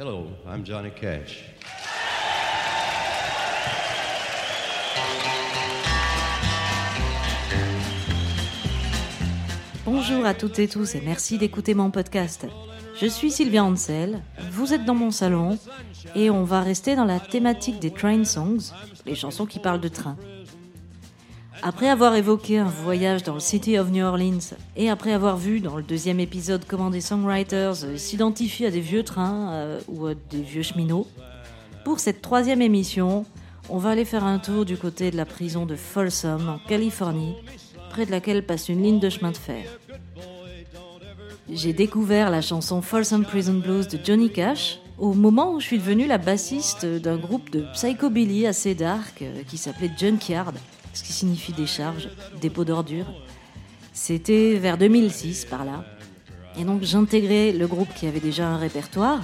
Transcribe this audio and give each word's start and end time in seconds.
Hello, 0.00 0.28
I'm 0.46 0.64
Johnny 0.64 0.92
Cash. 0.92 1.42
Bonjour 9.84 10.24
à 10.24 10.34
toutes 10.34 10.60
et 10.60 10.68
tous 10.68 10.94
et 10.94 11.00
merci 11.00 11.36
d'écouter 11.36 11.74
mon 11.74 11.90
podcast. 11.90 12.46
Je 13.00 13.06
suis 13.08 13.32
Sylvia 13.32 13.64
Ansel, 13.64 14.22
vous 14.52 14.72
êtes 14.72 14.84
dans 14.84 14.94
mon 14.94 15.10
salon 15.10 15.58
et 16.14 16.30
on 16.30 16.44
va 16.44 16.60
rester 16.60 16.94
dans 16.94 17.04
la 17.04 17.18
thématique 17.18 17.80
des 17.80 17.90
train 17.90 18.22
songs, 18.22 18.72
les 19.04 19.16
chansons 19.16 19.46
qui 19.46 19.58
parlent 19.58 19.80
de 19.80 19.88
train. 19.88 20.16
Après 21.62 21.88
avoir 21.88 22.14
évoqué 22.14 22.58
un 22.58 22.68
voyage 22.68 23.24
dans 23.24 23.34
le 23.34 23.40
City 23.40 23.78
of 23.78 23.90
New 23.90 24.04
Orleans 24.04 24.54
et 24.76 24.88
après 24.90 25.12
avoir 25.12 25.36
vu 25.36 25.60
dans 25.60 25.76
le 25.76 25.82
deuxième 25.82 26.20
épisode 26.20 26.64
comment 26.66 26.90
des 26.90 27.00
songwriters 27.00 27.84
euh, 27.84 27.96
s'identifient 27.96 28.66
à 28.66 28.70
des 28.70 28.80
vieux 28.80 29.02
trains 29.02 29.50
euh, 29.52 29.80
ou 29.88 30.06
à 30.06 30.14
des 30.14 30.40
vieux 30.40 30.62
cheminots, 30.62 31.08
pour 31.84 31.98
cette 31.98 32.22
troisième 32.22 32.62
émission, 32.62 33.24
on 33.68 33.78
va 33.78 33.90
aller 33.90 34.04
faire 34.04 34.24
un 34.24 34.38
tour 34.38 34.64
du 34.64 34.76
côté 34.76 35.10
de 35.10 35.16
la 35.16 35.24
prison 35.24 35.66
de 35.66 35.74
Folsom 35.74 36.48
en 36.48 36.58
Californie, 36.68 37.34
près 37.90 38.06
de 38.06 38.12
laquelle 38.12 38.46
passe 38.46 38.68
une 38.68 38.82
ligne 38.82 39.00
de 39.00 39.08
chemin 39.08 39.32
de 39.32 39.36
fer. 39.36 39.64
J'ai 41.50 41.72
découvert 41.72 42.30
la 42.30 42.40
chanson 42.40 42.82
Folsom 42.82 43.24
Prison 43.24 43.54
Blues 43.54 43.88
de 43.88 43.98
Johnny 44.02 44.30
Cash 44.30 44.78
au 44.98 45.12
moment 45.14 45.54
où 45.54 45.60
je 45.60 45.66
suis 45.66 45.78
devenue 45.78 46.06
la 46.06 46.18
bassiste 46.18 46.84
d'un 46.84 47.16
groupe 47.16 47.50
de 47.50 47.64
psychobilly 47.72 48.46
assez 48.46 48.74
dark 48.74 49.22
euh, 49.22 49.42
qui 49.48 49.56
s'appelait 49.56 49.90
Junkyard 49.96 50.52
ce 50.98 51.04
qui 51.04 51.12
signifie 51.12 51.52
décharge, 51.52 52.08
dépôt 52.40 52.64
d'ordures. 52.64 53.06
C'était 53.92 54.54
vers 54.54 54.76
2006 54.76 55.44
par 55.44 55.64
là. 55.64 55.84
Et 56.58 56.64
donc 56.64 56.82
j'intégrais 56.82 57.52
le 57.52 57.68
groupe 57.68 57.88
qui 57.94 58.08
avait 58.08 58.18
déjà 58.18 58.48
un 58.48 58.56
répertoire 58.56 59.20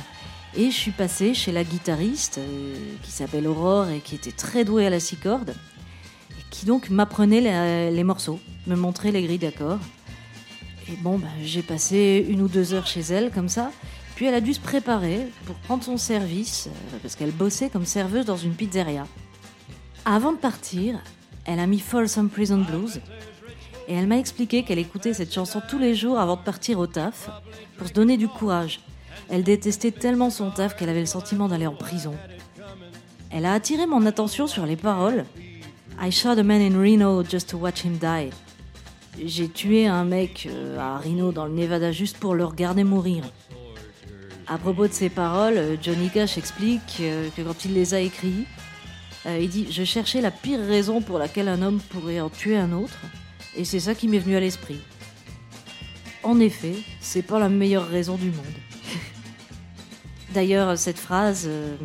et 0.57 0.71
je 0.71 0.77
suis 0.77 0.93
passée 0.93 1.35
chez 1.35 1.51
la 1.51 1.65
guitariste 1.65 2.39
euh, 2.39 2.77
qui 3.03 3.11
s'appelle 3.11 3.49
Aurore 3.49 3.89
et 3.89 3.99
qui 3.99 4.15
était 4.15 4.31
très 4.31 4.65
douée 4.65 4.87
à 4.87 4.91
la 4.91 5.01
six 5.01 5.17
cordes 5.17 5.51
et 6.31 6.43
qui 6.51 6.65
donc 6.65 6.91
m'apprenait 6.91 7.91
les, 7.91 8.05
morceaux, 8.05 8.39
me 8.69 8.77
montrait 8.77 9.11
les 9.11 9.25
grilles 9.25 9.39
d'accords. 9.39 9.81
Et 10.89 10.97
bon, 11.03 11.19
ben, 11.19 11.27
j'ai 11.43 11.63
passé 11.63 12.25
une 12.29 12.41
ou 12.41 12.47
deux 12.47 12.73
heures 12.73 12.87
chez 12.87 13.01
elle 13.01 13.33
comme 13.33 13.49
ça. 13.49 13.73
Puis 14.15 14.27
elle 14.27 14.35
a 14.35 14.41
dû 14.41 14.55
se 14.55 14.61
préparer 14.61 15.27
pour 15.45 15.57
prendre 15.57 15.83
son 15.83 15.97
service 15.97 16.69
euh, 16.69 16.99
parce 17.03 17.17
qu'elle 17.17 17.33
bossait 17.33 17.69
comme 17.69 17.85
serveuse 17.85 18.27
dans 18.27 18.37
une 18.37 18.55
pizzeria. 18.55 19.09
Avant 20.05 20.33
de 20.33 20.39
partir, 20.39 21.01
elle 21.47 21.61
a 21.61 21.67
mis 21.67 21.79
Folsom 21.79 22.29
Prison 22.29 22.59
Blues 22.59 23.01
et 23.89 23.95
elle 23.95 24.07
m'a 24.07 24.19
expliqué 24.19 24.63
qu'elle 24.63 24.79
écoutait 24.79 25.15
cette 25.15 25.33
chanson 25.33 25.61
tous 25.69 25.79
les 25.79 25.95
jours 25.95 26.19
avant 26.19 26.37
de 26.37 26.43
partir 26.43 26.79
au 26.79 26.87
taf 26.87 27.29
pour 27.77 27.89
se 27.89 27.93
donner 27.93 28.17
du 28.17 28.29
courage. 28.29 28.81
Elle 29.29 29.45
détestait 29.45 29.91
tellement 29.91 30.31
son 30.31 30.51
taf 30.51 30.77
qu'elle 30.77 30.89
avait 30.89 31.01
le 31.01 31.07
sentiment 31.07 31.49
d'aller 31.49 31.67
en 31.67 31.75
prison. 31.75 32.15
Elle 33.31 33.47
a 33.47 33.53
attiré 33.53 33.87
mon 33.87 34.07
attention 34.07 34.47
sur 34.47 34.65
les 34.65 34.77
paroles. 34.77 35.25
I 36.01 36.11
shot 36.11 36.39
a 36.39 36.43
man 36.43 36.61
in 36.61 36.81
Reno 36.81 37.23
just 37.23 37.51
to 37.51 37.59
watch 37.59 37.85
him 37.85 37.99
die. 37.99 38.31
J'ai 39.23 39.49
tué 39.49 39.87
un 39.87 40.05
mec 40.05 40.49
euh, 40.51 40.79
à 40.79 40.99
Reno 40.99 41.31
dans 41.31 41.47
le 41.47 41.53
Nevada 41.53 41.93
juste 41.93 42.17
pour 42.17 42.35
le 42.35 42.45
regarder 42.45 42.83
mourir. 42.83 43.25
À 44.47 44.59
propos 44.59 44.89
de 44.89 44.93
ces 44.93 45.09
paroles, 45.09 45.79
Johnny 45.81 46.11
Cash 46.11 46.37
explique 46.37 46.99
euh, 47.01 47.29
que 47.37 47.43
quand 47.43 47.65
il 47.65 47.75
les 47.75 47.95
a 47.95 48.01
écrites, 48.01 48.47
euh, 49.27 49.39
il 49.41 49.49
dit 49.49 49.67
Je 49.71 49.85
cherchais 49.85 50.21
la 50.21 50.31
pire 50.31 50.61
raison 50.61 51.01
pour 51.01 51.19
laquelle 51.19 51.49
un 51.49 51.63
homme 51.63 51.81
pourrait 51.91 52.21
en 52.21 52.31
tuer 52.31 52.57
un 52.57 52.73
autre, 52.73 52.99
et 53.57 53.65
c'est 53.65 53.81
ça 53.81 53.95
qui 53.95 54.09
m'est 54.09 54.19
venu 54.19 54.37
à 54.37 54.41
l'esprit. 54.41 54.81
En 56.23 56.41
effet, 56.41 56.75
c'est 57.01 57.23
pas 57.23 57.39
la 57.39 57.49
meilleure 57.49 57.89
raison 57.89 58.17
du 58.17 58.31
monde. 58.31 58.45
D'ailleurs, 60.35 60.79
cette 60.79 60.99
phrase, 60.99 61.45
euh, 61.47 61.77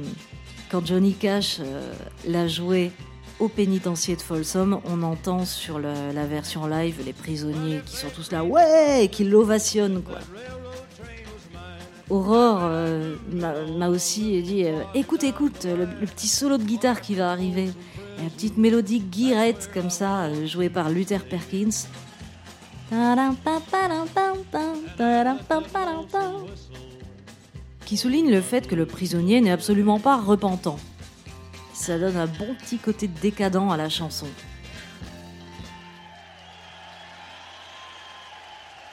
quand 0.71 0.85
Johnny 0.85 1.13
Cash 1.13 1.57
euh, 1.59 1.93
l'a 2.27 2.47
jouée 2.47 2.91
au 3.39 3.47
pénitencier 3.47 4.15
de 4.15 4.21
Folsom, 4.21 4.81
on 4.85 5.01
entend 5.03 5.45
sur 5.45 5.79
la, 5.79 6.25
version 6.25 6.67
live 6.67 7.01
les 7.05 7.13
prisonniers 7.13 7.79
qui 7.85 7.95
sont 7.95 8.09
tous 8.09 8.31
là, 8.31 8.43
ouais, 8.43 9.09
qui 9.11 9.23
l'ovationnent, 9.23 10.03
quoi. 10.03 10.19
Aurore 12.09 12.61
euh, 12.63 13.15
m'a 13.77 13.89
aussi 13.89 14.41
dit 14.41 14.65
euh, 14.65 14.81
écoute, 14.95 15.23
écoute, 15.23 15.65
le, 15.65 15.85
petit 16.07 16.27
solo 16.27 16.57
de 16.57 16.63
guitare 16.63 17.01
qui 17.01 17.13
va 17.13 17.31
arriver. 17.31 17.69
la 18.17 18.29
petite 18.29 18.57
mélodie 18.57 18.99
guirette 18.99 19.69
comme 19.73 19.91
ça, 19.91 20.23
euh, 20.23 20.47
jouée 20.47 20.69
par 20.69 20.89
Luther 20.89 21.23
Perkins. 21.23 21.87
Qui 27.85 27.97
souligne 27.97 28.31
le 28.31 28.41
fait 28.41 28.67
que 28.67 28.75
le 28.75 28.87
prisonnier 28.87 29.39
n'est 29.41 29.51
absolument 29.51 29.99
pas 29.99 30.17
repentant. 30.17 30.79
Ça 31.73 31.99
donne 31.99 32.17
un 32.17 32.25
bon 32.25 32.55
petit 32.55 32.79
côté 32.79 33.07
décadent 33.07 33.71
à 33.71 33.77
la 33.77 33.89
chanson. 33.89 34.27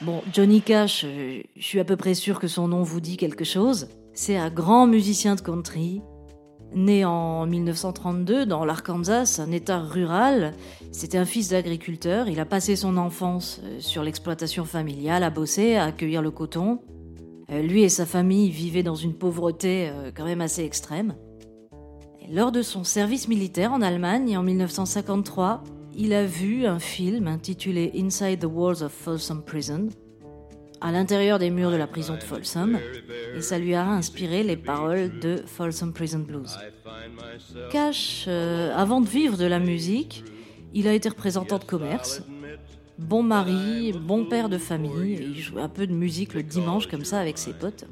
Bon, 0.01 0.21
Johnny 0.31 0.61
Cash, 0.61 1.05
euh, 1.05 1.41
je 1.55 1.63
suis 1.63 1.79
à 1.79 1.83
peu 1.83 1.95
près 1.95 2.13
sûr 2.13 2.39
que 2.39 2.47
son 2.47 2.67
nom 2.67 2.83
vous 2.83 3.01
dit 3.01 3.17
quelque 3.17 3.43
chose. 3.43 3.87
C'est 4.13 4.37
un 4.37 4.51
grand 4.51 4.85
musicien 4.85 5.33
de 5.33 5.41
country, 5.41 6.03
né 6.75 7.03
en 7.03 7.47
1932 7.47 8.45
dans 8.45 8.63
l'Arkansas, 8.63 9.39
un 9.39 9.51
état 9.51 9.79
rural. 9.79 10.53
C'était 10.91 11.17
un 11.17 11.25
fils 11.25 11.49
d'agriculteur. 11.49 12.29
Il 12.29 12.39
a 12.39 12.45
passé 12.45 12.75
son 12.75 12.95
enfance 12.95 13.59
euh, 13.63 13.79
sur 13.79 14.03
l'exploitation 14.03 14.65
familiale, 14.65 15.23
à 15.23 15.31
bosser, 15.31 15.77
à 15.77 15.85
accueillir 15.85 16.21
le 16.21 16.29
coton. 16.29 16.79
Euh, 17.49 17.63
lui 17.63 17.81
et 17.81 17.89
sa 17.89 18.05
famille 18.05 18.51
vivaient 18.51 18.83
dans 18.83 18.93
une 18.93 19.15
pauvreté 19.15 19.91
quand 20.15 20.25
même 20.25 20.41
assez 20.41 20.63
extrême. 20.63 21.15
lors 22.29 22.51
de 22.51 22.61
son 22.61 22.83
service 22.83 23.27
militaire 23.27 23.73
en 23.73 23.81
Allemagne 23.81 24.37
en 24.37 24.43
1953, 24.43 25.63
il 25.97 26.13
a 26.13 26.23
vu 26.23 26.65
un 26.67 26.79
film 26.79 27.27
intitulé 27.27 27.91
Inside 27.95 28.39
the 28.39 28.45
Walls 28.45 28.83
of 28.83 28.91
Folsom 28.91 29.41
Prison, 29.41 29.89
à 30.79 30.91
l'intérieur 30.91 31.39
des 31.39 31.49
murs 31.49 31.71
de 31.71 31.75
la 31.75 31.87
prison 31.87 32.13
de 32.13 32.23
Folsom, 32.23 32.77
et 33.35 33.41
ça 33.41 33.57
lui 33.57 33.73
a 33.73 33.87
inspiré 33.89 34.43
les 34.43 34.57
paroles 34.57 35.17
de 35.19 35.37
Folsom 35.47 35.91
Prison 35.91 36.19
Blues. 36.19 36.55
Cash, 37.71 38.25
euh, 38.27 38.71
avant 38.75 39.01
de 39.01 39.07
vivre 39.07 39.37
de 39.37 39.45
la 39.45 39.57
musique, 39.57 40.23
il 40.75 40.87
a 40.87 40.93
été 40.93 41.09
représentant 41.09 41.57
de 41.57 41.63
commerce, 41.63 42.21
bon 42.99 43.23
mari, 43.23 43.91
bon 43.91 44.25
père 44.25 44.49
de 44.49 44.59
famille, 44.59 45.17
il 45.19 45.39
jouait 45.39 45.63
un 45.63 45.69
peu 45.69 45.87
de 45.87 45.93
musique 45.93 46.35
le 46.35 46.43
dimanche 46.43 46.87
comme 46.87 47.05
ça 47.05 47.19
avec 47.19 47.39
ses 47.39 47.53
potes. 47.53 47.85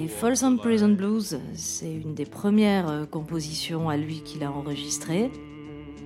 Et 0.00 0.06
Folsom 0.06 0.58
Prison 0.58 0.90
Blues, 0.90 1.40
c'est 1.54 1.92
une 1.92 2.14
des 2.14 2.24
premières 2.24 2.88
euh, 2.88 3.04
compositions 3.04 3.90
à 3.90 3.96
lui 3.96 4.22
qu'il 4.22 4.44
a 4.44 4.50
enregistrées. 4.50 5.30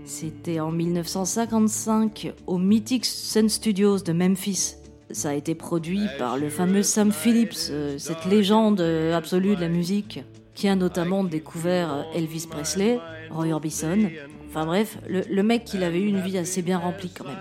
C'était 0.08 0.58
en 0.58 0.72
1955 0.72 2.32
au 2.46 2.56
Mythic 2.56 3.04
Sun 3.04 3.50
Studios 3.50 3.98
de 3.98 4.14
Memphis. 4.14 4.76
Ça 5.10 5.28
a 5.28 5.34
été 5.34 5.54
produit 5.54 6.00
par 6.18 6.38
le 6.38 6.48
fameux 6.48 6.82
Sam 6.82 7.12
Phillips, 7.12 7.68
euh, 7.70 7.98
cette 7.98 8.24
légende 8.24 8.80
absolue 8.80 9.54
de 9.54 9.60
la 9.60 9.68
musique, 9.68 10.24
qui 10.54 10.66
a 10.66 10.76
notamment 10.76 11.24
découvert 11.24 12.06
Elvis 12.14 12.46
Presley, 12.48 12.98
Roy 13.30 13.52
Orbison. 13.52 14.08
Enfin 14.48 14.64
bref, 14.64 14.96
le, 15.06 15.42
mec, 15.42 15.74
il 15.74 15.84
avait 15.84 16.00
eu 16.00 16.06
une 16.06 16.22
vie 16.22 16.38
assez 16.38 16.62
bien 16.62 16.78
remplie 16.78 17.10
quand 17.10 17.26
même. 17.26 17.36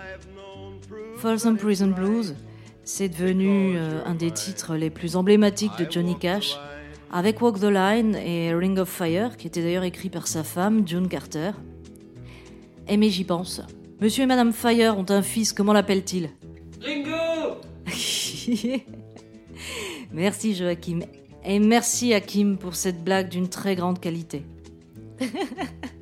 Folsom 1.16 1.56
Prison 1.56 1.88
Blues, 1.88 2.36
c'est 2.84 3.08
devenu 3.08 3.78
euh, 3.78 4.04
un 4.06 4.14
des 4.14 4.32
titres 4.32 4.76
les 4.76 4.90
plus 4.90 5.16
emblématiques 5.16 5.78
de 5.80 5.90
Johnny 5.90 6.20
Cash, 6.20 6.60
avec 7.14 7.42
Walk 7.42 7.62
the 7.62 7.72
Line 7.72 8.14
et 8.16 8.54
Ring 8.54 8.78
of 8.78 8.90
Fire, 8.90 9.38
qui 9.38 9.48
était 9.48 9.64
d'ailleurs 9.64 9.86
écrit 9.86 10.10
par 10.10 10.28
sa 10.28 10.44
femme, 10.44 10.86
June 10.86 11.08
Carter. 11.08 11.52
Eh 12.90 12.98
mais 12.98 13.10
j'y 13.10 13.24
pense. 13.24 13.62
Monsieur 14.00 14.24
et 14.24 14.28
Madame 14.28 14.54
Fire 14.54 14.98
ont 14.98 15.06
un 15.10 15.22
fils, 15.22 15.54
comment 15.54 15.74
l'appelle-t-il 15.74 16.30
Ringo 16.82 17.58
Merci 20.12 20.56
Joachim. 20.56 21.00
Et 21.44 21.60
merci 21.60 22.14
Hakim 22.14 22.58
pour 22.58 22.76
cette 22.76 23.04
blague 23.04 23.30
d'une 23.30 23.50
très 23.50 23.76
grande 23.76 24.00
qualité. 24.00 24.44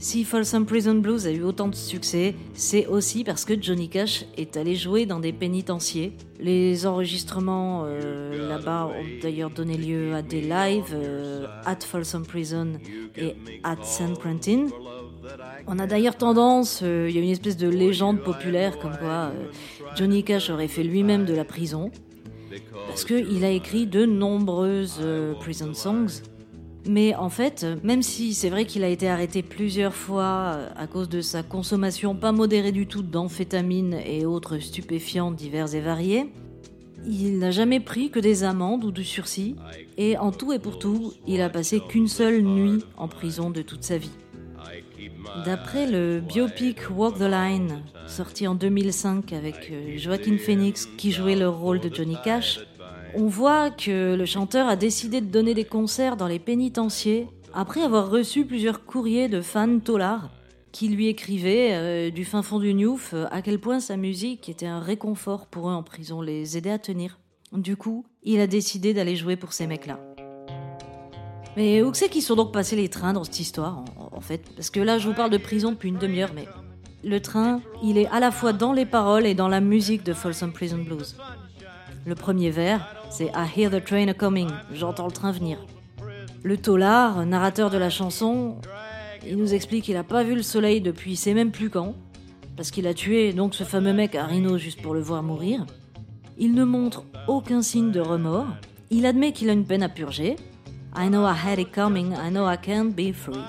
si 0.00 0.24
Folsom 0.24 0.64
Prison 0.64 0.94
Blues 0.94 1.26
a 1.26 1.30
eu 1.30 1.42
autant 1.42 1.68
de 1.68 1.74
succès, 1.74 2.34
c'est 2.54 2.86
aussi 2.86 3.22
parce 3.22 3.44
que 3.44 3.60
Johnny 3.60 3.90
Cash 3.90 4.24
est 4.38 4.56
allé 4.56 4.74
jouer 4.74 5.04
dans 5.04 5.20
des 5.20 5.32
pénitenciers. 5.32 6.14
Les 6.40 6.86
enregistrements 6.86 7.84
euh, 7.84 8.48
là-bas 8.48 8.86
ont 8.86 9.22
d'ailleurs 9.22 9.50
donné 9.50 9.76
lieu 9.76 10.14
à 10.14 10.22
des 10.22 10.40
lives 10.40 10.94
euh, 10.94 11.46
at 11.66 11.80
Folsom 11.80 12.24
Prison 12.24 12.72
et 13.16 13.36
at 13.62 13.76
San 13.82 14.16
Quentin. 14.16 14.68
On 15.66 15.78
a 15.78 15.86
d'ailleurs 15.86 16.16
tendance, 16.16 16.80
euh, 16.82 17.06
il 17.10 17.14
y 17.14 17.18
a 17.18 17.22
une 17.22 17.28
espèce 17.28 17.58
de 17.58 17.68
légende 17.68 18.20
populaire 18.20 18.78
comme 18.78 18.96
quoi 18.96 19.32
Johnny 19.96 20.24
Cash 20.24 20.48
aurait 20.48 20.68
fait 20.68 20.82
lui-même 20.82 21.26
de 21.26 21.34
la 21.34 21.44
prison, 21.44 21.90
parce 22.88 23.04
qu'il 23.04 23.44
a 23.44 23.50
écrit 23.50 23.86
de 23.86 24.06
nombreuses 24.06 25.02
prison 25.40 25.74
songs 25.74 26.22
mais 26.86 27.14
en 27.14 27.28
fait, 27.28 27.66
même 27.82 28.02
si 28.02 28.34
c'est 28.34 28.48
vrai 28.48 28.64
qu'il 28.64 28.84
a 28.84 28.88
été 28.88 29.08
arrêté 29.08 29.42
plusieurs 29.42 29.94
fois 29.94 30.54
euh, 30.54 30.68
à 30.76 30.86
cause 30.86 31.08
de 31.08 31.20
sa 31.20 31.42
consommation 31.42 32.14
pas 32.14 32.32
modérée 32.32 32.72
du 32.72 32.86
tout 32.86 33.02
d'amphétamines 33.02 33.98
et 34.04 34.24
autres 34.24 34.58
stupéfiants 34.58 35.30
divers 35.30 35.74
et 35.74 35.80
variés, 35.80 36.32
Il 37.06 37.38
n'a 37.38 37.50
jamais 37.50 37.80
pris 37.80 38.10
que 38.10 38.20
des 38.20 38.44
amendes 38.44 38.84
ou 38.84 38.92
du 38.92 39.04
sursis, 39.04 39.56
et 39.96 40.18
en 40.18 40.32
tout 40.32 40.52
et 40.52 40.58
pour 40.58 40.78
tout, 40.78 41.14
il 41.26 41.40
a 41.40 41.48
passé 41.48 41.80
qu'une 41.80 42.08
seule 42.08 42.42
nuit 42.42 42.84
en 42.98 43.08
prison 43.08 43.50
de 43.50 43.62
toute 43.62 43.84
sa 43.84 43.96
vie. 43.96 44.10
D'après 45.46 45.86
le 45.86 46.20
biopic 46.20 46.90
Walk 46.94 47.18
the 47.18 47.22
Line, 47.22 47.82
sorti 48.06 48.46
en 48.46 48.54
2005 48.54 49.32
avec 49.32 49.70
euh, 49.70 49.96
Joaquin 49.96 50.36
Phoenix 50.36 50.86
qui 50.98 51.12
jouait 51.12 51.36
le 51.36 51.48
rôle 51.48 51.80
de 51.80 51.94
Johnny 51.94 52.16
Cash, 52.22 52.60
on 53.14 53.26
voit 53.26 53.70
que 53.70 54.14
le 54.14 54.24
chanteur 54.24 54.68
a 54.68 54.76
décidé 54.76 55.20
de 55.20 55.26
donner 55.26 55.54
des 55.54 55.64
concerts 55.64 56.16
dans 56.16 56.26
les 56.26 56.38
pénitenciers 56.38 57.28
après 57.52 57.82
avoir 57.82 58.10
reçu 58.10 58.44
plusieurs 58.44 58.84
courriers 58.84 59.28
de 59.28 59.40
fans 59.40 59.78
tolards 59.80 60.30
qui 60.72 60.88
lui 60.88 61.08
écrivaient 61.08 61.70
euh, 61.72 62.10
du 62.10 62.24
fin 62.24 62.42
fond 62.42 62.58
du 62.58 62.74
Newf 62.74 63.12
euh, 63.12 63.26
à 63.30 63.42
quel 63.42 63.58
point 63.58 63.80
sa 63.80 63.96
musique 63.96 64.48
était 64.48 64.66
un 64.66 64.80
réconfort 64.80 65.46
pour 65.46 65.68
eux 65.68 65.72
en 65.72 65.82
prison, 65.82 66.20
les 66.20 66.56
aider 66.56 66.70
à 66.70 66.78
tenir. 66.78 67.18
Du 67.52 67.76
coup, 67.76 68.06
il 68.22 68.40
a 68.40 68.46
décidé 68.46 68.94
d'aller 68.94 69.16
jouer 69.16 69.34
pour 69.36 69.52
ces 69.52 69.66
mecs-là. 69.66 69.98
Mais 71.56 71.82
où 71.82 71.92
c'est 71.92 72.08
qu'ils 72.08 72.22
sont 72.22 72.36
donc 72.36 72.52
passés 72.52 72.76
les 72.76 72.88
trains 72.88 73.12
dans 73.12 73.24
cette 73.24 73.40
histoire, 73.40 73.84
en, 74.12 74.20
fait? 74.20 74.42
Parce 74.54 74.70
que 74.70 74.78
là, 74.78 74.98
je 74.98 75.08
vous 75.08 75.14
parle 75.14 75.30
de 75.30 75.36
prison 75.36 75.72
depuis 75.72 75.88
une 75.88 75.98
demi-heure, 75.98 76.30
mais 76.32 76.46
le 77.02 77.20
train, 77.20 77.60
il 77.82 77.98
est 77.98 78.06
à 78.06 78.20
la 78.20 78.30
fois 78.30 78.52
dans 78.52 78.72
les 78.72 78.86
paroles 78.86 79.26
et 79.26 79.34
dans 79.34 79.48
la 79.48 79.60
musique 79.60 80.04
de 80.04 80.12
Folsom 80.12 80.52
Prison 80.52 80.78
Blues. 80.78 81.16
Le 82.06 82.14
premier 82.14 82.50
vers, 82.50 82.99
c'est 83.10 83.26
I 83.34 83.46
hear 83.56 83.70
the 83.70 83.84
train 83.84 84.12
coming, 84.14 84.48
j'entends 84.72 85.06
le 85.06 85.12
train 85.12 85.32
venir. 85.32 85.58
Le 86.42 86.56
tolard, 86.56 87.26
narrateur 87.26 87.68
de 87.68 87.76
la 87.76 87.90
chanson, 87.90 88.56
il 89.26 89.36
nous 89.36 89.52
explique 89.52 89.84
qu'il 89.84 89.94
n'a 89.94 90.04
pas 90.04 90.22
vu 90.22 90.34
le 90.34 90.42
soleil 90.42 90.80
depuis 90.80 91.16
c'est 91.16 91.34
même 91.34 91.50
plus 91.50 91.68
quand, 91.68 91.94
parce 92.56 92.70
qu'il 92.70 92.86
a 92.86 92.94
tué 92.94 93.32
donc 93.32 93.54
ce 93.54 93.64
fameux 93.64 93.92
mec 93.92 94.14
à 94.14 94.28
juste 94.56 94.80
pour 94.80 94.94
le 94.94 95.00
voir 95.00 95.22
mourir. 95.22 95.66
Il 96.38 96.54
ne 96.54 96.64
montre 96.64 97.04
aucun 97.28 97.60
signe 97.60 97.90
de 97.90 98.00
remords. 98.00 98.46
Il 98.90 99.04
admet 99.04 99.32
qu'il 99.32 99.50
a 99.50 99.52
une 99.52 99.66
peine 99.66 99.82
à 99.82 99.88
purger. 99.88 100.36
I 100.96 101.08
know 101.08 101.26
I 101.26 101.34
had 101.34 101.58
it 101.58 101.70
coming, 101.72 102.12
I 102.12 102.30
know 102.30 102.50
I 102.50 102.56
can't 102.56 102.90
be 102.90 103.12
free. 103.12 103.44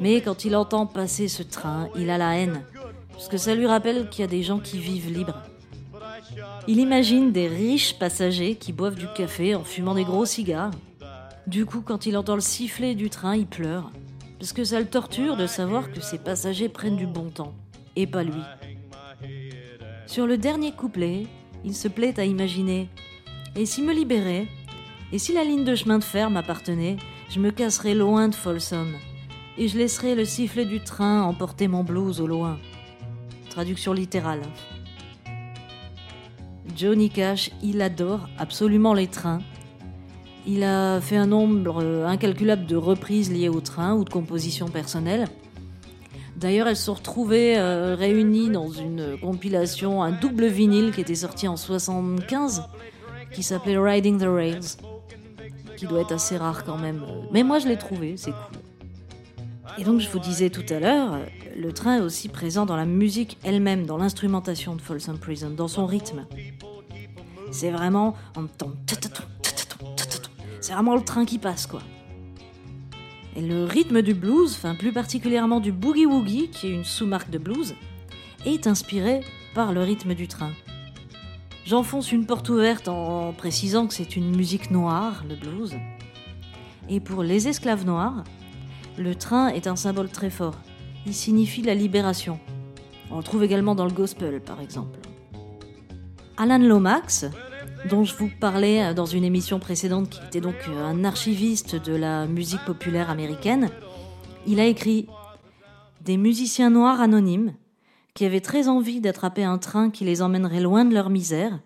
Mais 0.00 0.20
quand 0.20 0.44
il 0.44 0.54
entend 0.54 0.86
passer 0.86 1.26
ce 1.26 1.42
train, 1.42 1.88
il 1.96 2.10
a 2.10 2.18
la 2.18 2.36
haine, 2.36 2.62
parce 3.12 3.28
que 3.28 3.38
ça 3.38 3.54
lui 3.54 3.66
rappelle 3.66 4.08
qu'il 4.08 4.22
y 4.22 4.24
a 4.24 4.30
des 4.30 4.42
gens 4.42 4.58
qui 4.58 4.78
vivent 4.78 5.12
libres. 5.12 5.42
Il 6.68 6.80
imagine 6.80 7.32
des 7.32 7.48
riches 7.48 7.98
passagers 7.98 8.56
qui 8.56 8.72
boivent 8.72 8.98
du 8.98 9.06
café 9.14 9.54
en 9.54 9.64
fumant 9.64 9.94
des 9.94 10.04
gros 10.04 10.26
cigares. 10.26 10.72
Du 11.46 11.64
coup, 11.64 11.80
quand 11.80 12.06
il 12.06 12.16
entend 12.16 12.34
le 12.34 12.40
sifflet 12.40 12.94
du 12.94 13.08
train, 13.08 13.36
il 13.36 13.46
pleure 13.46 13.90
parce 14.38 14.52
que 14.52 14.64
ça 14.64 14.80
le 14.80 14.86
torture 14.86 15.36
de 15.36 15.46
savoir 15.46 15.90
que 15.90 16.00
ses 16.00 16.18
passagers 16.18 16.68
prennent 16.68 16.96
du 16.96 17.06
bon 17.06 17.30
temps, 17.30 17.54
et 17.96 18.06
pas 18.06 18.22
lui. 18.22 18.42
Sur 20.06 20.26
le 20.26 20.36
dernier 20.36 20.72
couplet, 20.72 21.26
il 21.64 21.74
se 21.74 21.88
plaît 21.88 22.18
à 22.20 22.24
imaginer 22.24 22.88
Et 23.56 23.66
s'il 23.66 23.84
me 23.84 23.94
libérait 23.94 24.46
Et 25.12 25.18
si 25.18 25.32
la 25.32 25.42
ligne 25.42 25.64
de 25.64 25.74
chemin 25.74 25.98
de 25.98 26.04
fer 26.04 26.30
m'appartenait 26.30 26.96
Je 27.28 27.40
me 27.40 27.50
casserais 27.50 27.94
loin 27.94 28.28
de 28.28 28.34
Folsom, 28.34 28.92
et 29.58 29.68
je 29.68 29.78
laisserais 29.78 30.14
le 30.14 30.24
sifflet 30.24 30.66
du 30.66 30.80
train 30.80 31.22
emporter 31.22 31.66
mon 31.66 31.82
blues 31.82 32.20
au 32.20 32.26
loin. 32.26 32.58
Traduction 33.50 33.92
littérale. 33.92 34.42
Johnny 36.76 37.10
Cash, 37.10 37.50
il 37.62 37.80
adore 37.80 38.28
absolument 38.38 38.94
les 38.94 39.06
trains 39.06 39.40
il 40.46 40.62
a 40.62 41.00
fait 41.00 41.16
un 41.16 41.26
nombre 41.26 41.82
euh, 41.82 42.06
incalculable 42.06 42.66
de 42.66 42.76
reprises 42.76 43.32
liées 43.32 43.48
au 43.48 43.60
train 43.60 43.94
ou 43.94 44.04
de 44.04 44.10
compositions 44.10 44.68
personnelles. 44.68 45.26
D'ailleurs, 46.36 46.68
elles 46.68 46.76
sont 46.76 46.94
retrouvées 46.94 47.58
euh, 47.58 47.96
réunies 47.96 48.50
dans 48.50 48.70
une 48.70 49.18
compilation, 49.18 50.02
un 50.02 50.12
double 50.12 50.46
vinyle 50.46 50.92
qui 50.92 51.00
était 51.00 51.14
sorti 51.14 51.48
en 51.48 51.56
75, 51.56 52.64
qui 53.32 53.42
s'appelait 53.42 53.78
Riding 53.78 54.18
the 54.18 54.28
Rails, 54.28 54.76
qui 55.76 55.86
doit 55.86 56.02
être 56.02 56.12
assez 56.12 56.36
rare 56.36 56.64
quand 56.64 56.78
même. 56.78 57.04
Mais 57.32 57.42
moi, 57.42 57.58
je 57.58 57.66
l'ai 57.66 57.76
trouvé, 57.76 58.16
c'est 58.16 58.30
cool. 58.30 58.60
Et 59.78 59.84
donc, 59.84 60.00
je 60.00 60.08
vous 60.08 60.20
disais 60.20 60.48
tout 60.48 60.64
à 60.72 60.78
l'heure, 60.78 61.18
le 61.56 61.72
train 61.72 61.98
est 61.98 62.00
aussi 62.00 62.28
présent 62.28 62.66
dans 62.66 62.76
la 62.76 62.86
musique 62.86 63.36
elle-même, 63.42 63.84
dans 63.84 63.96
l'instrumentation 63.96 64.76
de 64.76 64.80
Folsom 64.80 65.18
Prison, 65.18 65.50
dans 65.50 65.68
son 65.68 65.86
rythme. 65.86 66.26
C'est 67.56 67.70
vraiment 67.70 68.14
en 68.34 68.42
le 70.94 71.02
train 71.02 71.24
qui 71.24 71.38
passe, 71.38 71.66
quoi. 71.66 71.80
Et 73.34 73.40
le 73.40 73.64
rythme 73.64 74.02
du 74.02 74.12
blues, 74.12 74.52
enfin 74.54 74.74
plus 74.74 74.92
particulièrement 74.92 75.58
du 75.58 75.72
boogie 75.72 76.04
woogie, 76.04 76.50
qui 76.50 76.66
est 76.66 76.74
une 76.74 76.84
sous-marque 76.84 77.30
de 77.30 77.38
blues, 77.38 77.74
est 78.44 78.66
inspiré 78.66 79.22
par 79.54 79.72
le 79.72 79.80
rythme 79.80 80.12
du 80.12 80.28
train. 80.28 80.50
J'enfonce 81.64 82.12
une 82.12 82.26
porte 82.26 82.50
ouverte 82.50 82.88
en 82.88 83.32
précisant 83.32 83.86
que 83.86 83.94
c'est 83.94 84.16
une 84.16 84.36
musique 84.36 84.70
noire, 84.70 85.24
le 85.26 85.34
blues. 85.34 85.76
Et 86.90 87.00
pour 87.00 87.22
les 87.22 87.48
esclaves 87.48 87.86
noirs, 87.86 88.22
le 88.98 89.14
train 89.14 89.48
est 89.48 89.66
un 89.66 89.76
symbole 89.76 90.10
très 90.10 90.28
fort. 90.28 90.58
Il 91.06 91.14
signifie 91.14 91.62
la 91.62 91.74
libération. 91.74 92.38
On 93.10 93.16
le 93.16 93.22
trouve 93.22 93.44
également 93.44 93.74
dans 93.74 93.86
le 93.86 93.92
gospel, 93.92 94.42
par 94.42 94.60
exemple. 94.60 94.98
Alan 96.38 96.58
Lomax, 96.58 97.24
dont 97.88 98.04
je 98.04 98.14
vous 98.16 98.30
parlais 98.40 98.82
euh, 98.82 98.94
dans 98.94 99.06
une 99.06 99.24
émission 99.24 99.58
précédente, 99.58 100.10
qui 100.10 100.20
était 100.24 100.40
donc 100.40 100.56
euh, 100.68 100.84
un 100.84 101.04
archiviste 101.04 101.76
de 101.76 101.94
la 101.94 102.26
musique 102.26 102.64
populaire 102.64 103.10
américaine, 103.10 103.70
il 104.46 104.60
a 104.60 104.64
écrit 104.64 105.06
Des 106.02 106.16
musiciens 106.16 106.70
noirs 106.70 107.00
anonymes, 107.00 107.54
qui 108.14 108.24
avaient 108.24 108.40
très 108.40 108.68
envie 108.68 109.00
d'attraper 109.00 109.44
un 109.44 109.58
train 109.58 109.90
qui 109.90 110.04
les 110.04 110.22
emmènerait 110.22 110.60
loin 110.60 110.84
de 110.84 110.94
leur 110.94 111.10
misère, 111.10 111.60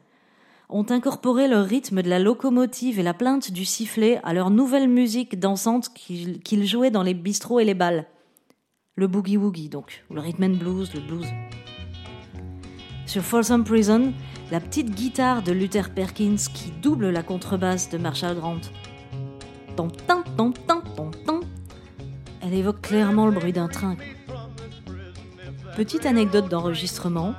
ont 0.68 0.86
incorporé 0.90 1.48
le 1.48 1.58
rythme 1.58 2.02
de 2.02 2.08
la 2.08 2.18
locomotive 2.18 2.98
et 2.98 3.02
la 3.02 3.14
plainte 3.14 3.50
du 3.50 3.64
sifflet 3.64 4.20
à 4.22 4.32
leur 4.32 4.50
nouvelle 4.50 4.88
musique 4.88 5.38
dansante 5.38 5.92
qu'ils 5.92 6.66
jouaient 6.66 6.90
dans 6.90 7.02
les 7.02 7.14
bistrots 7.14 7.60
et 7.60 7.64
les 7.64 7.74
bals. 7.74 8.06
Le 8.96 9.06
boogie-woogie, 9.06 9.68
donc, 9.68 10.04
ou 10.10 10.14
le 10.14 10.20
rhythm 10.20 10.44
and 10.44 10.56
blues, 10.56 10.92
le 10.94 11.00
blues. 11.00 11.26
Sur 13.06 13.22
Folsom 13.22 13.64
Prison, 13.64 14.12
la 14.50 14.60
petite 14.60 14.90
guitare 14.90 15.42
de 15.42 15.52
Luther 15.52 15.90
Perkins 15.90 16.36
qui 16.52 16.72
double 16.82 17.10
la 17.10 17.22
contrebasse 17.22 17.88
de 17.88 17.98
Marshall 17.98 18.36
Grant. 18.36 18.60
Elle 22.42 22.54
évoque 22.54 22.80
clairement 22.80 23.26
le 23.26 23.32
bruit 23.32 23.52
d'un 23.52 23.68
train. 23.68 23.96
Petite 25.76 26.04
anecdote 26.04 26.48
d'enregistrement, 26.48 27.34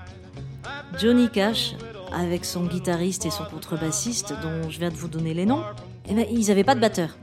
Johnny 0.98 1.30
Cash, 1.30 1.76
avec 2.14 2.46
son 2.46 2.66
guitariste 2.66 3.26
et 3.26 3.30
son 3.30 3.44
contrebassiste, 3.44 4.34
dont 4.42 4.70
je 4.70 4.80
viens 4.80 4.90
de 4.90 4.96
vous 4.96 5.08
donner 5.08 5.34
les 5.34 5.46
noms, 5.46 5.64
eh 6.10 6.14
ben, 6.14 6.26
ils 6.32 6.48
n'avaient 6.48 6.64
pas 6.64 6.76
de 6.76 6.80
batteur. 6.80 7.18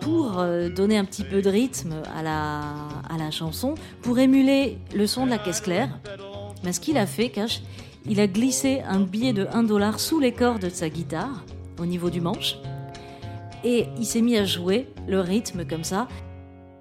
Pour 0.00 0.40
euh, 0.40 0.68
donner 0.68 0.98
un 0.98 1.04
petit 1.04 1.24
peu 1.24 1.42
de 1.42 1.50
rythme 1.50 2.02
à 2.14 2.22
la, 2.22 3.30
chanson, 3.30 3.74
pour 4.02 4.18
émuler 4.18 4.78
le 4.94 5.06
son 5.06 5.24
de 5.24 5.30
la 5.30 5.38
caisse 5.38 5.60
claire, 5.60 5.98
mais 6.64 6.72
ce 6.72 6.80
qu'il 6.80 6.98
a 6.98 7.06
fait, 7.06 7.30
Cash, 7.30 7.62
il 8.06 8.20
a 8.20 8.26
glissé 8.26 8.80
un 8.80 9.00
billet 9.00 9.32
de 9.32 9.46
1 9.52 9.64
dollar 9.64 10.00
sous 10.00 10.20
les 10.20 10.32
cordes 10.32 10.62
de 10.62 10.68
sa 10.68 10.88
guitare, 10.88 11.44
au 11.78 11.86
niveau 11.86 12.10
du 12.10 12.20
manche, 12.20 12.56
et 13.64 13.86
il 13.98 14.06
s'est 14.06 14.22
mis 14.22 14.36
à 14.36 14.44
jouer 14.44 14.88
le 15.06 15.20
rythme 15.20 15.66
comme 15.66 15.84
ça. 15.84 16.08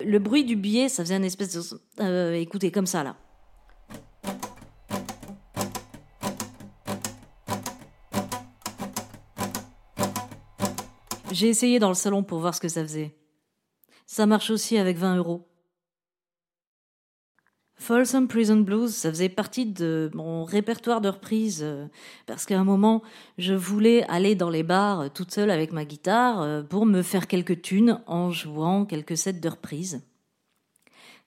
Le 0.04 0.18
bruit 0.20 0.46
du 0.46 0.56
billet, 0.56 0.88
ça 0.88 1.04
faisait 1.04 1.18
une 1.18 1.26
espèce 1.26 1.54
de... 1.54 1.82
Euh, 2.02 2.34
écoutez, 2.34 2.72
comme 2.72 2.86
ça 2.86 3.04
là. 3.04 3.16
J'ai 11.32 11.48
essayé 11.48 11.80
dans 11.80 11.90
le 11.90 11.96
salon 11.96 12.24
pour 12.24 12.40
voir 12.40 12.56
ce 12.56 12.62
que 12.62 12.70
ça 12.70 12.82
faisait. 12.82 13.16
Ça 14.06 14.26
marche 14.26 14.50
aussi 14.50 14.78
avec 14.78 14.98
20 14.98 15.18
euros. 15.18 15.49
Folsom 17.80 18.28
Prison 18.28 18.58
Blues, 18.58 18.94
ça 18.94 19.10
faisait 19.10 19.30
partie 19.30 19.66
de 19.66 20.12
mon 20.14 20.44
répertoire 20.44 21.00
de 21.00 21.08
reprises 21.08 21.62
euh, 21.64 21.86
parce 22.28 22.46
qu'à 22.46 22.60
un 22.60 22.66
moment, 22.66 23.02
je 23.38 23.54
voulais 23.54 24.04
aller 24.10 24.36
dans 24.36 24.50
les 24.50 24.64
bars 24.64 25.00
euh, 25.00 25.08
toute 25.08 25.32
seule 25.32 25.50
avec 25.50 25.72
ma 25.72 25.86
guitare 25.86 26.42
euh, 26.42 26.62
pour 26.62 26.86
me 26.86 27.02
faire 27.02 27.26
quelques 27.26 27.62
tunes 27.62 28.02
en 28.06 28.32
jouant 28.32 28.84
quelques 28.84 29.16
sets 29.16 29.34
de 29.34 29.50
reprises. 29.50 30.02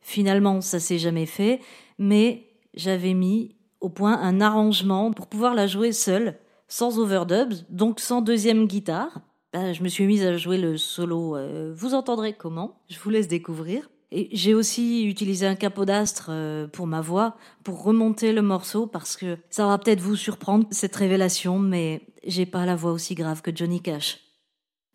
Finalement, 0.03 0.61
ça 0.61 0.79
s'est 0.79 0.99
jamais 0.99 1.25
fait, 1.25 1.59
mais 1.99 2.47
j'avais 2.75 3.15
mis 3.15 3.57
au 3.81 3.89
point 3.89 4.21
un 4.21 4.43
arrangement 4.43 5.11
pour 5.11 5.29
pouvoir 5.29 5.55
la 5.55 5.67
jouer 5.67 5.93
seule, 5.93 6.39
sans 6.69 6.99
overdubs, 6.99 7.65
donc 7.71 7.99
sans 7.99 8.21
deuxième 8.21 8.67
guitare. 8.67 9.23
Ben, 9.55 9.73
je 9.73 9.83
me 9.83 9.89
suis 9.89 10.07
mise 10.07 10.25
à 10.25 10.37
jouer 10.37 10.59
le 10.59 10.77
solo. 10.77 11.37
vous 11.73 11.95
entendrez 11.95 12.35
comment 12.35 12.79
Je 12.89 12.99
vous 12.99 13.11
laisse 13.11 13.29
découvrir 13.29 13.89
j'ai 14.33 14.55
aussi 14.55 15.05
utilisé 15.05 15.47
un 15.47 15.55
capot 15.55 15.85
d'astre 15.85 16.27
euh, 16.31 16.67
pour 16.67 16.87
ma 16.87 17.01
voix, 17.01 17.37
pour 17.65 17.83
remonter 17.83 18.33
le 18.33 18.43
morceau, 18.43 18.87
parce 18.87 19.17
que 19.17 19.39
ça 19.51 19.67
va 19.67 19.79
peut-être 19.79 20.01
vous 20.01 20.17
surprendre 20.17 20.67
cette 20.71 20.95
révélation, 20.97 21.59
mais 21.59 22.03
j'ai 22.25 22.47
pas 22.47 22.67
la 22.67 22.77
voix 22.77 22.93
aussi 22.93 23.15
grave 23.15 23.43
que 23.43 23.55
Johnny 23.55 23.81
Cash. 23.81 24.21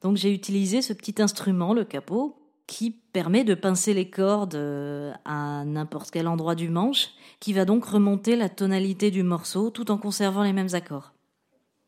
Donc 0.01 0.17
j'ai 0.17 0.33
utilisé 0.33 0.81
ce 0.81 0.93
petit 0.93 1.21
instrument, 1.21 1.73
le 1.73 1.83
capot, 1.83 2.35
qui 2.67 2.91
permet 2.91 3.43
de 3.43 3.55
pincer 3.55 3.93
les 3.93 4.09
cordes 4.09 4.55
euh, 4.55 5.13
à 5.25 5.63
n'importe 5.65 6.11
quel 6.11 6.27
endroit 6.27 6.55
du 6.55 6.69
manche, 6.69 7.09
qui 7.39 7.53
va 7.53 7.65
donc 7.65 7.85
remonter 7.85 8.35
la 8.35 8.49
tonalité 8.49 9.09
du 9.09 9.23
morceau 9.23 9.69
tout 9.69 9.89
en 9.89 9.97
conservant 9.97 10.43
les 10.43 10.53
mêmes 10.53 10.73
accords. 10.73 11.13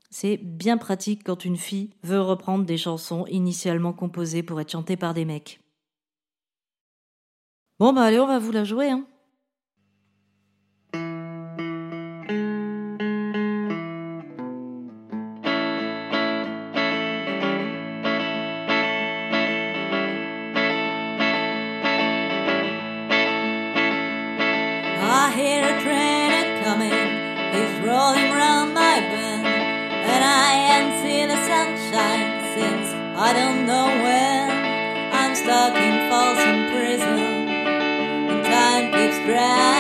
C'est 0.10 0.38
bien 0.38 0.78
pratique 0.78 1.24
quand 1.24 1.46
une 1.46 1.58
fille 1.58 1.92
veut 2.02 2.22
reprendre 2.22 2.66
des 2.66 2.78
chansons 2.78 3.26
initialement 3.28 3.94
composées 3.94 4.42
pour 4.42 4.60
être 4.60 4.72
chantées 4.72 4.98
par 4.98 5.14
des 5.14 5.26
mecs. 5.26 5.60
Bon 7.80 7.94
bah 7.94 8.04
allez, 8.04 8.20
on 8.20 8.28
va 8.28 8.40
vous 8.40 8.52
la 8.52 8.66
jouer 8.66 8.90
hein. 8.90 9.06
I 33.22 33.34
don't 33.34 33.66
know. 33.66 33.86
I'm 35.12 35.36
stuck 35.36 35.76
in 35.76 36.10
and 36.40 36.59
bright. 39.30 39.79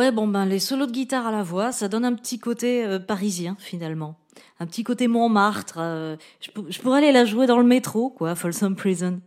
Ouais, 0.00 0.12
bon 0.12 0.26
ben 0.26 0.46
les 0.46 0.60
solos 0.60 0.86
de 0.86 0.92
guitare 0.92 1.26
à 1.26 1.30
la 1.30 1.42
voix, 1.42 1.72
ça 1.72 1.86
donne 1.86 2.06
un 2.06 2.14
petit 2.14 2.38
côté 2.38 2.86
euh, 2.86 2.98
parisien 2.98 3.54
finalement, 3.58 4.14
un 4.58 4.64
petit 4.64 4.82
côté 4.82 5.08
Montmartre. 5.08 5.76
euh, 5.78 6.16
je, 6.40 6.50
pour- 6.52 6.70
je 6.72 6.80
pourrais 6.80 7.00
aller 7.00 7.12
la 7.12 7.26
jouer 7.26 7.46
dans 7.46 7.58
le 7.58 7.64
métro, 7.66 8.08
quoi, 8.08 8.34
Folsom 8.34 8.74
Prison. 8.76 9.20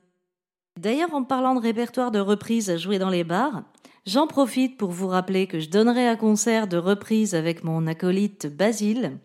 D'ailleurs, 0.79 1.13
en 1.13 1.23
parlant 1.23 1.53
de 1.53 1.59
répertoire 1.59 2.09
de 2.09 2.17
reprises 2.17 2.71
à 2.71 2.77
jouer 2.77 2.97
dans 2.97 3.11
les 3.11 3.23
bars, 3.23 3.61
j'en 4.07 4.25
profite 4.25 4.75
pour 4.77 4.89
vous 4.89 5.07
rappeler 5.07 5.45
que 5.45 5.59
je 5.59 5.69
donnerai 5.69 6.07
un 6.07 6.15
concert 6.15 6.65
de 6.67 6.77
reprise 6.77 7.35
avec 7.35 7.63
mon 7.63 7.85
acolyte 7.85 8.47
Basile 8.47 9.19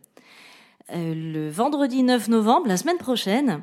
euh, 0.91 1.15
le 1.15 1.49
vendredi 1.49 2.03
9 2.03 2.29
novembre, 2.29 2.69
la 2.69 2.77
semaine 2.77 2.99
prochaine, 2.99 3.63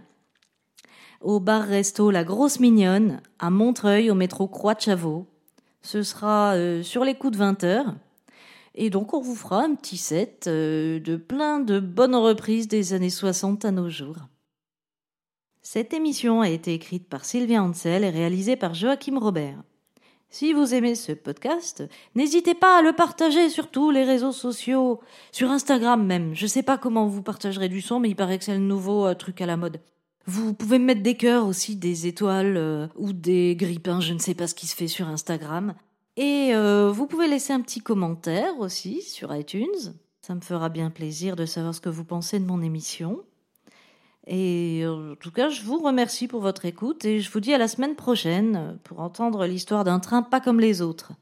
au 1.21 1.39
bar-resto 1.39 2.09
La 2.09 2.23
Grosse 2.23 2.59
Mignonne 2.59 3.21
à 3.37 3.51
Montreuil 3.51 4.09
au 4.09 4.15
métro 4.15 4.47
Croix-de-Chavaux. 4.47 5.27
Ce 5.85 6.01
sera 6.01 6.55
euh, 6.55 6.81
sur 6.81 7.05
les 7.05 7.13
coups 7.13 7.33
de 7.33 7.37
20 7.37 7.63
heures. 7.63 7.93
Et 8.73 8.89
donc, 8.89 9.13
on 9.13 9.21
vous 9.21 9.35
fera 9.35 9.61
un 9.61 9.75
petit 9.75 9.97
set 9.97 10.47
euh, 10.47 10.99
de 10.99 11.15
plein 11.15 11.59
de 11.59 11.79
bonnes 11.79 12.15
reprises 12.15 12.67
des 12.67 12.93
années 12.93 13.11
60 13.11 13.65
à 13.65 13.71
nos 13.71 13.87
jours. 13.87 14.17
Cette 15.61 15.93
émission 15.93 16.41
a 16.41 16.49
été 16.49 16.73
écrite 16.73 17.07
par 17.07 17.23
Sylvia 17.23 17.61
Ansel 17.61 18.03
et 18.03 18.09
réalisée 18.09 18.55
par 18.55 18.73
Joachim 18.73 19.19
Robert. 19.19 19.61
Si 20.29 20.53
vous 20.53 20.73
aimez 20.73 20.95
ce 20.95 21.11
podcast, 21.11 21.83
n'hésitez 22.15 22.55
pas 22.55 22.79
à 22.79 22.81
le 22.81 22.93
partager 22.93 23.49
sur 23.49 23.69
tous 23.69 23.91
les 23.91 24.03
réseaux 24.03 24.31
sociaux, 24.31 25.01
sur 25.31 25.51
Instagram 25.51 26.03
même. 26.03 26.33
Je 26.33 26.47
sais 26.47 26.63
pas 26.63 26.79
comment 26.79 27.05
vous 27.05 27.21
partagerez 27.21 27.69
du 27.69 27.81
son, 27.81 27.99
mais 27.99 28.09
il 28.09 28.15
paraît 28.15 28.39
que 28.39 28.45
c'est 28.45 28.53
le 28.53 28.59
nouveau 28.59 29.05
euh, 29.05 29.13
truc 29.13 29.39
à 29.39 29.45
la 29.45 29.55
mode. 29.55 29.79
Vous 30.27 30.53
pouvez 30.53 30.79
me 30.79 30.85
mettre 30.85 31.03
des 31.03 31.17
cœurs 31.17 31.45
aussi, 31.45 31.75
des 31.75 32.07
étoiles 32.07 32.57
euh, 32.57 32.87
ou 32.95 33.13
des 33.13 33.55
grippins, 33.55 34.01
je 34.01 34.13
ne 34.13 34.19
sais 34.19 34.33
pas 34.33 34.47
ce 34.47 34.55
qui 34.55 34.65
se 34.65 34.75
fait 34.75 34.87
sur 34.87 35.07
Instagram. 35.07 35.75
Et 36.17 36.55
euh, 36.55 36.91
vous 36.91 37.05
pouvez 37.05 37.27
laisser 37.27 37.53
un 37.53 37.61
petit 37.61 37.81
commentaire 37.81 38.59
aussi 38.59 39.03
sur 39.03 39.35
iTunes. 39.35 39.93
Ça 40.21 40.33
me 40.33 40.41
fera 40.41 40.69
bien 40.69 40.89
plaisir 40.89 41.35
de 41.35 41.45
savoir 41.45 41.75
ce 41.75 41.81
que 41.81 41.89
vous 41.89 42.05
pensez 42.05 42.39
de 42.39 42.45
mon 42.45 42.63
émission. 42.63 43.23
Et 44.25 44.81
euh, 44.83 45.13
en 45.13 45.15
tout 45.15 45.31
cas, 45.31 45.49
je 45.49 45.61
vous 45.61 45.77
remercie 45.77 46.27
pour 46.27 46.41
votre 46.41 46.65
écoute 46.65 47.05
et 47.05 47.19
je 47.19 47.29
vous 47.29 47.39
dis 47.39 47.53
à 47.53 47.59
la 47.59 47.67
semaine 47.67 47.95
prochaine 47.95 48.79
pour 48.83 49.01
entendre 49.01 49.45
l'histoire 49.45 49.83
d'un 49.83 49.99
train 49.99 50.23
pas 50.23 50.41
comme 50.41 50.59
les 50.59 50.81
autres. 50.81 51.13